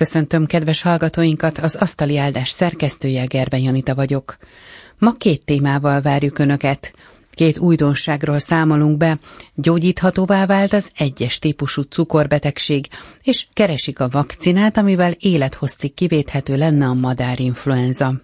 [0.00, 4.36] Köszöntöm kedves hallgatóinkat, az Asztali Áldás szerkesztője Gerben Janita vagyok.
[4.98, 6.94] Ma két témával várjuk Önöket.
[7.30, 9.18] Két újdonságról számolunk be,
[9.54, 12.86] gyógyíthatóvá vált az egyes típusú cukorbetegség,
[13.22, 18.20] és keresik a vakcinát, amivel élethosszig kivéthető lenne a madárinfluenza.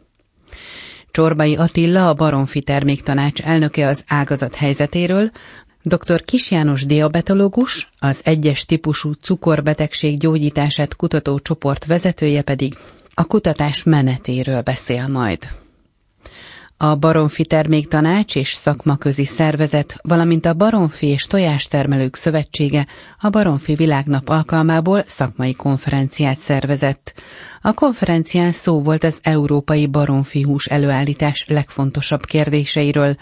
[1.10, 5.30] Csorbai Attila, a Baromfi Terméktanács elnöke az ágazat helyzetéről,
[5.88, 6.24] Dr.
[6.24, 12.78] Kis János diabetológus, az egyes típusú cukorbetegség gyógyítását kutató csoport vezetője pedig
[13.14, 15.48] a kutatás menetéről beszél majd.
[16.76, 22.86] A Baromfi Terméktanács és Szakmaközi Szervezet, valamint a Baromfi és Tojástermelők Szövetsége
[23.20, 27.14] a Baromfi Világnap alkalmából szakmai konferenciát szervezett.
[27.62, 33.16] A konferencián szó volt az európai baromfi hús előállítás legfontosabb kérdéseiről,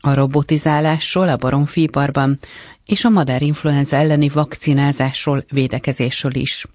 [0.00, 2.38] a robotizálásról a baromfiparban
[2.86, 6.66] és a madárinfluenza elleni vakcinázásról, védekezésről is.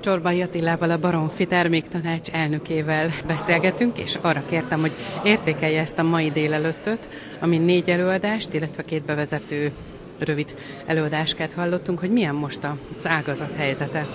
[0.00, 4.92] Csorbai Attilával, a Baromfi Terméktanács elnökével beszélgetünk, és arra kértem, hogy
[5.24, 7.08] értékelje ezt a mai délelőttöt,
[7.40, 9.72] ami négy előadást, illetve két bevezető
[10.18, 10.54] rövid
[10.86, 14.06] előadáskát hallottunk, hogy milyen most az ágazat helyzete.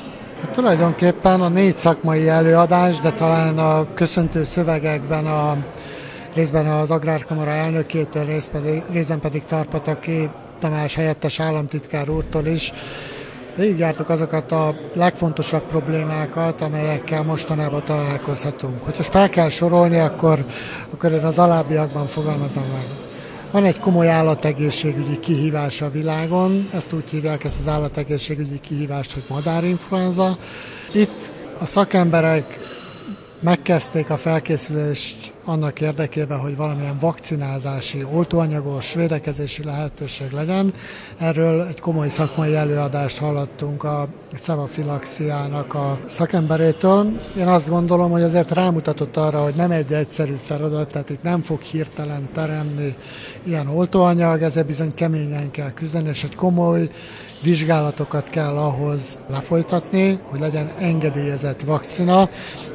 [0.41, 5.57] Hát tulajdonképpen a négy szakmai előadás, de talán a köszöntő szövegekben a
[6.33, 12.73] részben az Agrárkamara elnökétől, részben pedig, részben pedig Tarpataki Tamás helyettes államtitkár úrtól is
[13.55, 18.83] végigjártuk azokat a legfontosabb problémákat, amelyekkel mostanában találkozhatunk.
[18.83, 20.45] Hogyha fel kell sorolni, akkor,
[20.93, 22.85] akkor én az alábbiakban fogalmazom meg.
[23.51, 29.23] Van egy komoly állategészségügyi kihívás a világon, ezt úgy hívják ezt az állategészségügyi kihívást, hogy
[29.27, 30.37] madárinfluenza.
[30.93, 32.59] Itt a szakemberek
[33.44, 40.73] megkezdték a felkészülést annak érdekében, hogy valamilyen vakcinázási, oltóanyagos védekezési lehetőség legyen.
[41.17, 44.08] Erről egy komoly szakmai előadást hallottunk a
[44.39, 47.19] Cevafilaxiának a szakemberétől.
[47.37, 51.41] Én azt gondolom, hogy azért rámutatott arra, hogy nem egy egyszerű feladat, tehát itt nem
[51.41, 52.95] fog hirtelen teremni
[53.43, 56.89] ilyen oltóanyag, ezzel bizony keményen kell küzdeni, és egy komoly
[57.41, 62.29] vizsgálatokat kell ahhoz lefolytatni, hogy legyen engedélyezett vakcina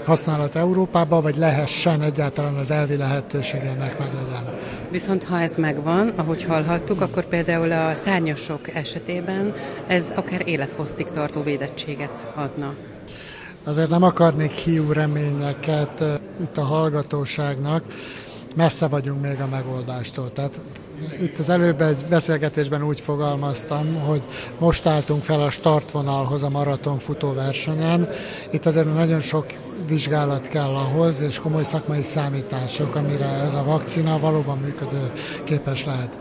[0.04, 4.58] használat Európában, vagy lehessen egyáltalán az elvi lehetőség ennek meg legyen.
[4.90, 9.54] Viszont ha ez megvan, ahogy hallhattuk, akkor például a szárnyasok esetében
[9.86, 12.74] ez akár élethosszig tartó védettséget adna.
[13.64, 17.84] Azért nem akarnék hiú reményeket eh, itt a hallgatóságnak,
[18.54, 20.32] messze vagyunk még a megoldástól.
[20.32, 20.60] Tehát
[21.22, 24.22] itt az előbb egy beszélgetésben úgy fogalmaztam, hogy
[24.58, 28.08] most álltunk fel a startvonalhoz a maraton futóversenyen.
[28.50, 29.46] Itt azért nagyon sok
[29.86, 35.12] vizsgálat kell ahhoz, és komoly szakmai számítások, amire ez a vakcina valóban működő
[35.44, 36.16] képes lehet.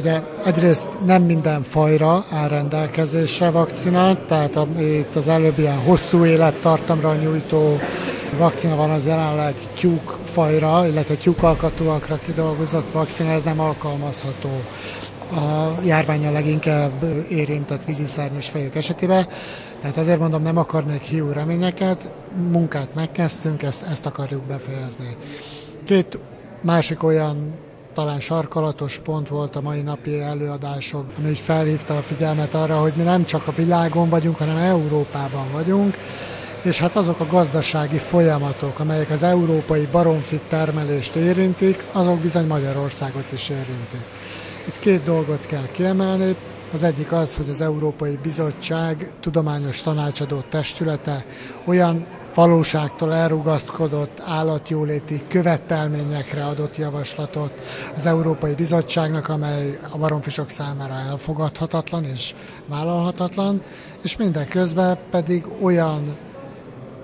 [0.00, 6.24] Ugye egyrészt nem minden fajra áll rendelkezésre vakcina, tehát a, itt az előbb ilyen hosszú
[6.24, 7.78] élettartamra nyújtó
[8.38, 14.50] vakcina van az jelenleg tyúk fajra, illetve tyúkalkatúakra kidolgozott vakcina, ez nem alkalmazható
[15.32, 19.26] a járványa leginkább érintett víziszárnyas fejük esetében.
[19.80, 22.14] Tehát azért mondom, nem akarnék hiú reményeket,
[22.50, 25.16] munkát megkezdtünk, ezt, ezt akarjuk befejezni.
[25.84, 26.18] Két
[26.60, 27.54] másik olyan
[28.00, 33.02] talán sarkalatos pont volt a mai napi előadások, ami felhívta a figyelmet arra, hogy mi
[33.02, 35.96] nem csak a világon vagyunk, hanem Európában vagyunk,
[36.62, 43.24] és hát azok a gazdasági folyamatok, amelyek az európai baromfit termelést érintik, azok bizony Magyarországot
[43.32, 44.04] is érintik.
[44.66, 46.34] Itt két dolgot kell kiemelni.
[46.72, 51.24] Az egyik az, hogy az Európai Bizottság tudományos tanácsadó testülete
[51.64, 57.52] olyan valóságtól elrugaszkodott állatjóléti követelményekre adott javaslatot
[57.96, 62.34] az Európai Bizottságnak, amely a baromfisok számára elfogadhatatlan és
[62.66, 63.62] vállalhatatlan,
[64.02, 66.16] és mindeközben pedig olyan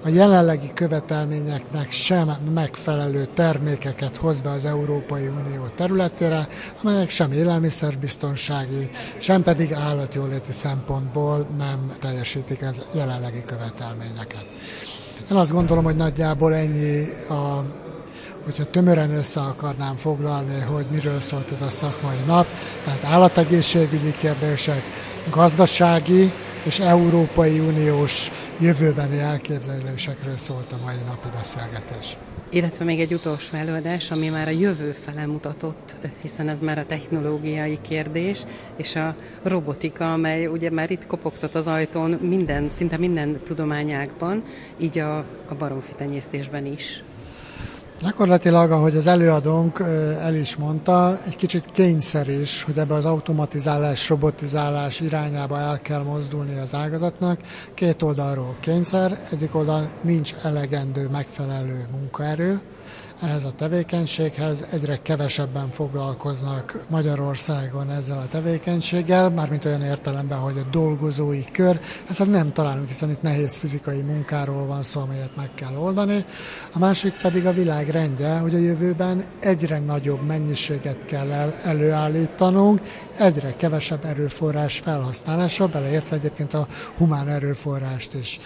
[0.07, 6.49] a jelenlegi követelményeknek sem megfelelő termékeket hoz be az Európai Unió területére,
[6.83, 14.45] amelyek sem élelmiszerbiztonsági, sem pedig állatjóléti szempontból nem teljesítik az jelenlegi követelményeket.
[15.31, 17.65] Én azt gondolom, hogy nagyjából ennyi a
[18.45, 22.47] hogyha tömören össze akarnám foglalni, hogy miről szólt ez a szakmai nap,
[22.85, 24.83] tehát állategészségügyi kérdések,
[25.31, 26.33] gazdasági
[26.63, 32.17] és Európai Uniós jövőbeni elképzelésekről szólt a mai napi beszélgetés.
[32.51, 36.87] Illetve még egy utolsó előadás, ami már a jövő fele mutatott, hiszen ez már a
[36.87, 38.45] technológiai kérdés,
[38.77, 44.45] és a robotika, amely ugye már itt kopogtat az ajtón minden, szinte minden tudományákban,
[44.79, 45.93] így a, a baromfi
[46.73, 47.03] is.
[48.03, 49.81] Gyakorlatilag, ahogy az előadónk
[50.21, 56.03] el is mondta, egy kicsit kényszer is, hogy ebbe az automatizálás, robotizálás irányába el kell
[56.03, 57.41] mozdulni az ágazatnak.
[57.75, 62.61] Két oldalról kényszer, egyik oldal nincs elegendő megfelelő munkaerő,
[63.23, 64.69] ehhez a tevékenységhez.
[64.73, 72.27] Egyre kevesebben foglalkoznak Magyarországon ezzel a tevékenységgel, mármint olyan értelemben, hogy a dolgozói kör, ezt
[72.27, 76.25] nem találunk, hiszen itt nehéz fizikai munkáról van szó, amelyet meg kell oldani.
[76.73, 82.81] A másik pedig a világ rendje, hogy a jövőben egyre nagyobb mennyiséget kell el, előállítanunk,
[83.19, 86.67] egyre kevesebb erőforrás felhasználása, beleértve egyébként a
[86.97, 88.41] humán erőforrást is.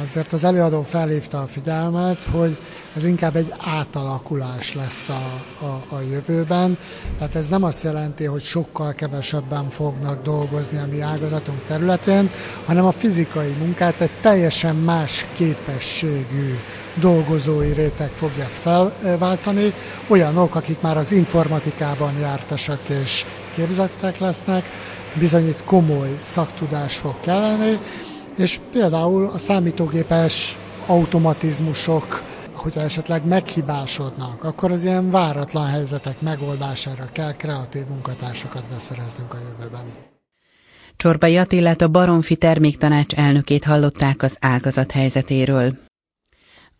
[0.00, 2.58] Azért az előadó felhívta a figyelmet, hogy
[2.96, 6.78] ez inkább egy átalakulás lesz a, a, a jövőben.
[7.18, 12.30] Tehát ez nem azt jelenti, hogy sokkal kevesebben fognak dolgozni a mi ágazatunk területén,
[12.66, 16.54] hanem a fizikai munkát egy teljesen más képességű
[16.94, 19.72] dolgozói réteg fogja felváltani,
[20.06, 23.24] olyanok, akik már az informatikában jártasak és
[23.54, 24.64] képzettek lesznek,
[25.14, 27.78] bizonyít komoly szaktudás fog kelleni,
[28.36, 30.56] és például a számítógépes
[30.86, 39.38] automatizmusok, hogyha esetleg meghibásodnak, akkor az ilyen váratlan helyzetek megoldására kell kreatív munkatársakat beszereznünk a
[39.38, 39.84] jövőben.
[40.96, 45.78] Csorbai Attilát a Baromfi Terméktanács elnökét hallották az ágazat helyzetéről.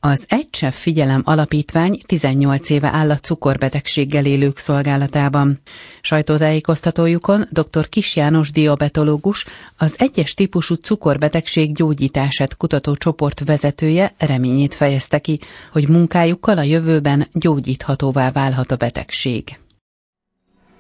[0.04, 5.60] Az Egysev Figyelem Alapítvány 18 éve áll a cukorbetegséggel élők szolgálatában.
[6.00, 7.88] Sajtótájékoztatójukon dr.
[7.88, 9.46] Kis János diabetológus,
[9.76, 15.40] az egyes típusú cukorbetegség gyógyítását kutató csoport vezetője reményét fejezte ki,
[15.72, 19.58] hogy munkájukkal a jövőben gyógyíthatóvá válhat a betegség.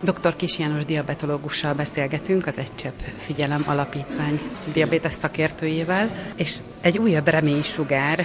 [0.00, 0.36] Dr.
[0.36, 4.40] Kis János diabetológussal beszélgetünk, az Egycsepp Figyelem Alapítvány
[4.72, 8.24] diabétes szakértőjével, és egy újabb reménysugár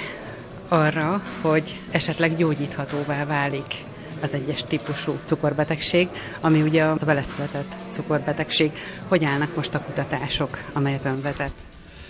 [0.68, 3.76] arra, hogy esetleg gyógyíthatóvá válik
[4.22, 6.08] az egyes típusú cukorbetegség,
[6.42, 8.72] ami ugye a beleszületett cukorbetegség.
[9.08, 11.52] Hogy állnak most a kutatások, amelyet ön vezet?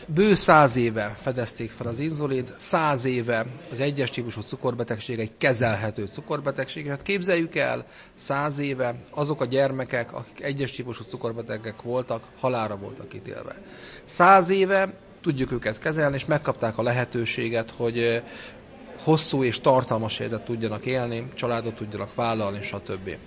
[0.10, 6.06] Bő száz éve fedezték fel az inzulint, száz éve az egyes típusú cukorbetegség egy kezelhető
[6.06, 6.88] cukorbetegség.
[6.88, 13.14] Hát képzeljük el, száz éve azok a gyermekek, akik egyes típusú cukorbetegek voltak, halára voltak
[13.14, 13.62] ítélve.
[14.06, 18.24] Száz éve tudjuk őket kezelni, és megkapták a lehetőséget, hogy
[19.04, 23.18] hosszú és tartalmas életet tudjanak élni, családot tudjanak vállalni, stb.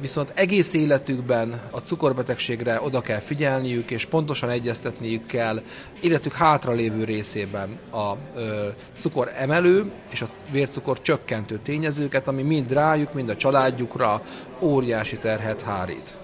[0.00, 5.62] Viszont egész életükben a cukorbetegségre oda kell figyelniük, és pontosan egyeztetniük kell
[6.00, 8.68] életük hátralévő részében a ö,
[8.98, 14.22] cukor emelő és a vércukor csökkentő tényezőket, ami mind rájuk, mind a családjukra
[14.60, 16.14] óriási terhet hárít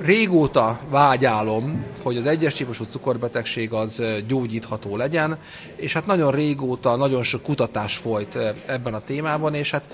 [0.00, 5.38] régóta vágyálom, hogy az egyes típusú cukorbetegség az gyógyítható legyen,
[5.76, 9.84] és hát nagyon régóta nagyon sok kutatás folyt ebben a témában, és hát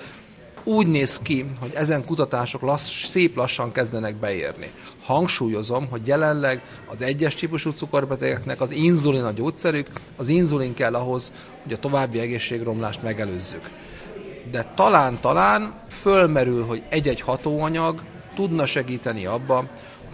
[0.64, 4.70] úgy néz ki, hogy ezen kutatások lassz, szép lassan kezdenek beérni.
[5.02, 9.86] Hangsúlyozom, hogy jelenleg az egyes típusú cukorbetegeknek az inzulin a gyógyszerük,
[10.16, 13.70] az inzulin kell ahhoz, hogy a további egészségromlást megelőzzük.
[14.50, 18.02] De talán-talán fölmerül, hogy egy-egy hatóanyag
[18.38, 19.64] tudna segíteni abba,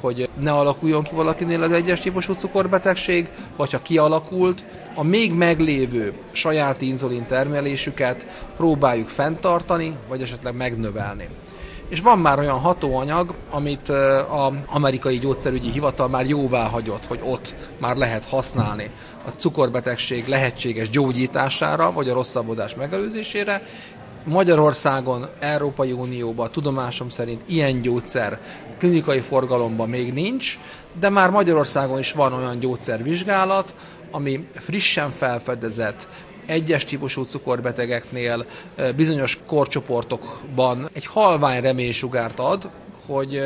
[0.01, 6.13] hogy ne alakuljon ki valakinél az egyes típusú cukorbetegség, vagy ha kialakult, a még meglévő
[6.33, 8.27] saját inzulin termelésüket
[8.57, 11.29] próbáljuk fenntartani, vagy esetleg megnövelni.
[11.89, 13.89] És van már olyan hatóanyag, amit
[14.29, 18.91] az amerikai gyógyszerügyi hivatal már jóvá hagyott, hogy ott már lehet használni
[19.27, 23.63] a cukorbetegség lehetséges gyógyítására, vagy a rosszabbodás megelőzésére,
[24.25, 28.41] Magyarországon, Európai Unióban tudomásom szerint ilyen gyógyszer
[28.79, 30.59] klinikai forgalomban még nincs,
[31.01, 33.75] de már Magyarországon is van olyan gyógyszervizsgálat,
[34.11, 36.09] ami frissen felfedezett,
[36.47, 38.47] egyes típusú cukorbetegeknél
[38.97, 42.71] bizonyos korcsoportokban egy halvány reménysugárt ad,
[43.07, 43.43] hogy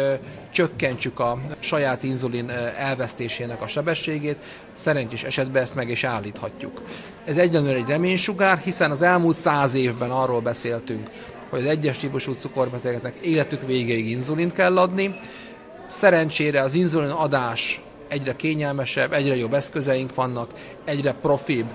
[0.51, 4.37] csökkentsük a saját inzulin elvesztésének a sebességét,
[4.73, 6.83] szerencsés esetben ezt meg is állíthatjuk.
[7.25, 11.11] Ez egyenlően egy reménysugár, hiszen az elmúlt száz évben arról beszéltünk,
[11.49, 15.15] hogy az egyes típusú cukorbetegeknek életük végéig inzulint kell adni.
[15.87, 20.51] Szerencsére az inzulin adás egyre kényelmesebb, egyre jobb eszközeink vannak,
[20.85, 21.67] egyre profibb,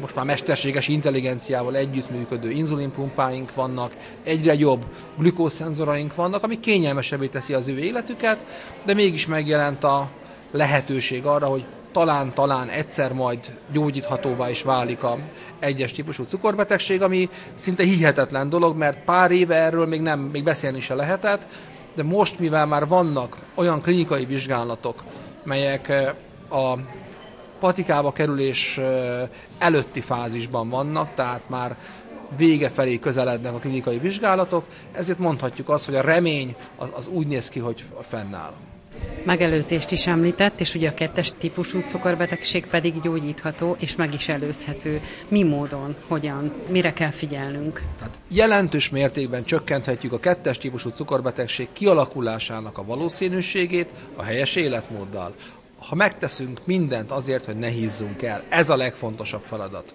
[0.00, 4.84] most már mesterséges intelligenciával együttműködő inzulinpumpáink vannak, egyre jobb
[5.16, 8.44] glükószenzoraink vannak, ami kényelmesebbé teszi az ő életüket,
[8.84, 10.08] de mégis megjelent a
[10.50, 13.38] lehetőség arra, hogy talán-talán egyszer majd
[13.72, 15.18] gyógyíthatóvá is válik a
[15.58, 20.80] egyes típusú cukorbetegség, ami szinte hihetetlen dolog, mert pár éve erről még nem, még beszélni
[20.80, 21.46] se lehetett,
[21.94, 25.04] de most, mivel már vannak olyan klinikai vizsgálatok,
[25.42, 26.12] melyek eh,
[26.50, 26.78] a
[27.60, 28.80] patikába kerülés
[29.58, 31.76] előtti fázisban vannak, tehát már
[32.36, 37.26] vége felé közelednek a klinikai vizsgálatok, ezért mondhatjuk azt, hogy a remény az, az úgy
[37.26, 38.52] néz ki, hogy fennáll.
[39.24, 45.00] Megelőzést is említett, és ugye a kettes típusú cukorbetegség pedig gyógyítható és meg is előzhető.
[45.28, 47.82] Mi módon, hogyan, mire kell figyelnünk?
[47.98, 55.34] Tehát jelentős mértékben csökkenthetjük a kettes típusú cukorbetegség kialakulásának a valószínűségét a helyes életmóddal
[55.88, 59.94] ha megteszünk mindent azért, hogy ne hízzunk el, ez a legfontosabb feladat.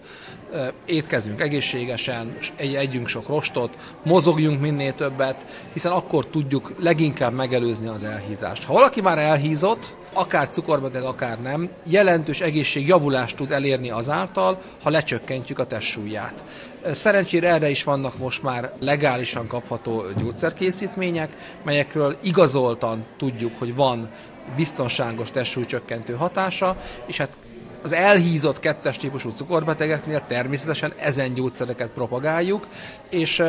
[0.85, 8.63] Étkezünk egészségesen, együnk sok rostot, mozogjunk minél többet, hiszen akkor tudjuk leginkább megelőzni az elhízást.
[8.63, 15.59] Ha valaki már elhízott, akár cukorbeteg, akár nem, jelentős egészségjavulást tud elérni azáltal, ha lecsökkentjük
[15.59, 16.43] a testsúlyát.
[16.91, 24.09] Szerencsére erre is vannak most már legálisan kapható gyógyszerkészítmények, melyekről igazoltan tudjuk, hogy van
[24.55, 27.37] biztonságos testsúlycsökkentő hatása, és hát
[27.85, 32.67] az elhízott kettes típusú cukorbetegeknél természetesen ezen gyógyszereket propagáljuk,
[33.09, 33.43] és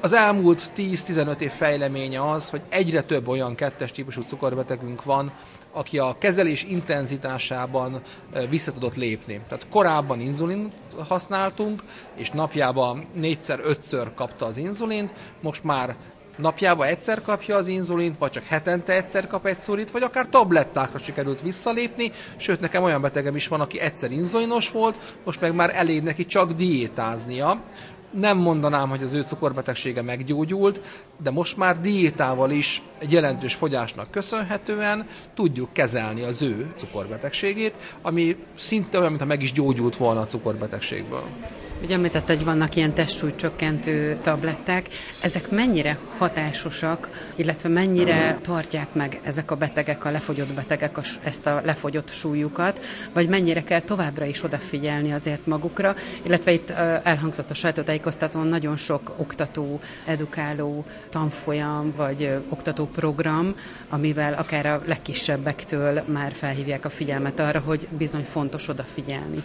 [0.00, 5.32] az elmúlt 10-15 év fejleménye az, hogy egyre több olyan kettes típusú cukorbetegünk van,
[5.72, 8.00] aki a kezelés intenzitásában
[8.48, 9.40] vissza tudott lépni.
[9.48, 10.72] Tehát korábban inzulin
[11.08, 11.82] használtunk,
[12.14, 15.96] és napjában négyszer-ötször kapta az inzulint, most már
[16.40, 20.98] napjában egyszer kapja az inzulint, vagy csak hetente egyszer kap egy szurit, vagy akár tablettákra
[20.98, 25.70] sikerült visszalépni, sőt nekem olyan betegem is van, aki egyszer inzulinos volt, most meg már
[25.74, 27.60] elég neki csak diétáznia.
[28.10, 30.80] Nem mondanám, hogy az ő cukorbetegsége meggyógyult,
[31.22, 38.36] de most már diétával is egy jelentős fogyásnak köszönhetően tudjuk kezelni az ő cukorbetegségét, ami
[38.58, 41.24] szinte olyan, mintha meg is gyógyult volna a cukorbetegségből.
[41.82, 44.88] Ugye említett, hogy vannak ilyen testsúlycsökkentő tabletták.
[45.22, 51.60] Ezek mennyire hatásosak, illetve mennyire tartják meg ezek a betegek, a lefogyott betegek ezt a
[51.64, 52.80] lefogyott súlyukat,
[53.12, 56.70] vagy mennyire kell továbbra is odafigyelni azért magukra, illetve itt
[57.02, 63.54] elhangzott a sajtótájékoztatón nagyon sok oktató, edukáló tanfolyam, vagy oktató program,
[63.88, 69.42] amivel akár a legkisebbektől már felhívják a figyelmet arra, hogy bizony fontos odafigyelni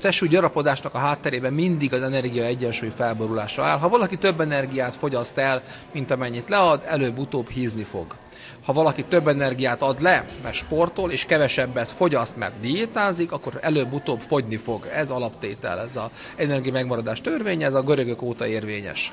[0.00, 3.78] testsúly gyarapodásnak a hátterében mindig az energia egyensúly felborulása áll.
[3.78, 5.62] Ha valaki több energiát fogyaszt el,
[5.92, 8.06] mint amennyit lead, előbb-utóbb hízni fog.
[8.66, 14.20] Ha valaki több energiát ad le, mert sportol, és kevesebbet fogyaszt, mert diétázik, akkor előbb-utóbb
[14.20, 14.86] fogyni fog.
[14.94, 19.12] Ez alaptétel, ez az energia megmaradás törvénye, ez a görögök óta érvényes.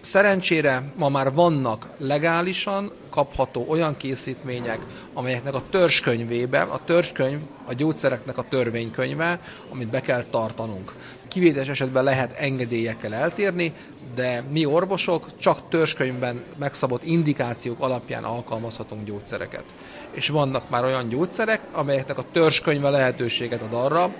[0.00, 4.78] Szerencsére ma már vannak legálisan kapható olyan készítmények,
[5.14, 9.40] amelyeknek a törzskönyvében, a törzskönyv a gyógyszereknek a törvénykönyve,
[9.72, 10.92] amit be kell tartanunk.
[11.32, 13.72] Kivételes esetben lehet engedélyekkel eltérni,
[14.14, 19.64] de mi orvosok csak törzskönyvben megszabott indikációk alapján alkalmazhatunk gyógyszereket.
[20.10, 24.14] És vannak már olyan gyógyszerek, amelyeknek a törzskönyve lehetőséget ad arra,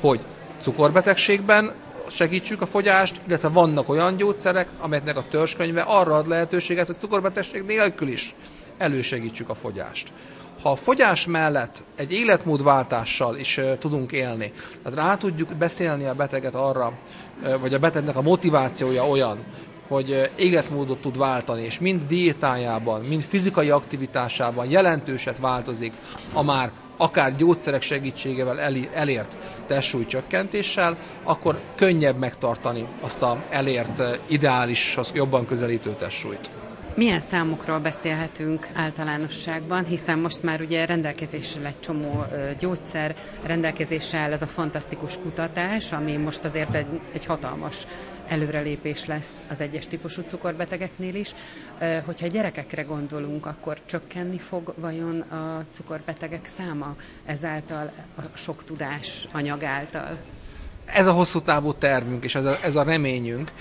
[0.00, 0.20] hogy
[0.62, 1.72] cukorbetegségben
[2.10, 7.62] segítsük a fogyást, illetve vannak olyan gyógyszerek, amelyeknek a törzskönyve arra ad lehetőséget, hogy cukorbetegség
[7.62, 8.34] nélkül is
[8.78, 10.12] elősegítsük a fogyást.
[10.62, 16.54] Ha a fogyás mellett egy életmódváltással is tudunk élni, tehát rá tudjuk beszélni a beteget
[16.54, 16.92] arra,
[17.60, 19.38] vagy a betegnek a motivációja olyan,
[19.88, 25.92] hogy életmódot tud váltani, és mind diétájában, mind fizikai aktivitásában jelentőset változik
[26.32, 28.60] a már akár gyógyszerek segítségével
[28.94, 29.36] elért
[29.66, 36.50] testsúly csökkentéssel, akkor könnyebb megtartani azt a elért ideálishoz jobban közelítő testsúlyt.
[36.98, 42.24] Milyen számokról beszélhetünk általánosságban, hiszen most már ugye rendelkezésre egy csomó
[42.58, 47.86] gyógyszer, rendelkezésre áll ez a fantasztikus kutatás, ami most azért egy, egy hatalmas
[48.28, 51.34] előrelépés lesz az egyes típusú cukorbetegeknél is.
[52.04, 59.62] Hogyha gyerekekre gondolunk, akkor csökkenni fog vajon a cukorbetegek száma ezáltal a sok tudás anyag
[59.62, 60.18] által?
[60.84, 63.52] Ez a hosszú távú tervünk, és ez a, ez a reményünk.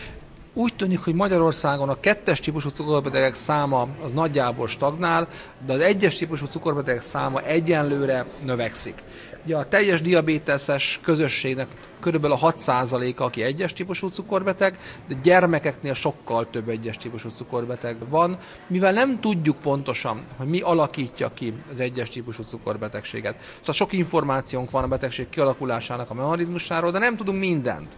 [0.57, 5.27] Úgy tűnik, hogy Magyarországon a kettes típusú cukorbetegek száma az nagyjából stagnál,
[5.65, 9.03] de az egyes típusú cukorbetegek száma egyenlőre növekszik.
[9.45, 11.67] Ugye a teljes diabéteses közösségnek
[11.99, 18.37] körülbelül a 6%-a, aki egyes típusú cukorbeteg, de gyermekeknél sokkal több egyes típusú cukorbeteg van,
[18.67, 23.35] mivel nem tudjuk pontosan, hogy mi alakítja ki az egyes típusú cukorbetegséget.
[23.57, 27.97] Szóval sok információnk van a betegség kialakulásának a mechanizmusáról, de nem tudunk mindent.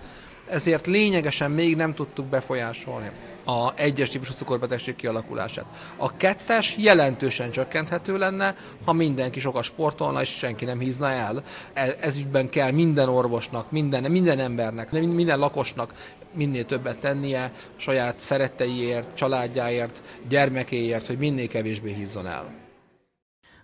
[0.50, 3.12] Ezért lényegesen még nem tudtuk befolyásolni
[3.46, 5.66] a egyes típusú cukorbetegség kialakulását.
[5.98, 11.44] A kettes jelentősen csökkenthető lenne, ha mindenki sokat sportolna, és senki nem hízna el.
[11.74, 15.94] E, ez ügyben kell minden orvosnak, minden, minden embernek, minden lakosnak
[16.34, 22.59] minél többet tennie saját szeretteiért, családjáért, gyermekéért, hogy minél kevésbé hízzon el.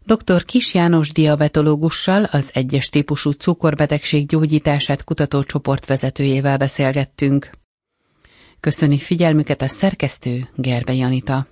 [0.05, 0.43] Dr.
[0.43, 7.50] Kis János diabetológussal, az egyes típusú cukorbetegség gyógyítását kutató csoport vezetőjével beszélgettünk.
[8.59, 11.47] Köszöni figyelmüket a szerkesztő Gerbe Janita.